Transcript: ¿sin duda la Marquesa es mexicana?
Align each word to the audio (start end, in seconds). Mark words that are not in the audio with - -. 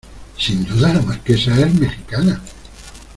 ¿sin 0.39 0.65
duda 0.65 0.93
la 0.95 1.01
Marquesa 1.03 1.53
es 1.61 1.75
mexicana? 1.75 2.41